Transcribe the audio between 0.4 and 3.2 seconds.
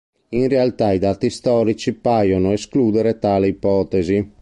realtà i dati storici paiono escludere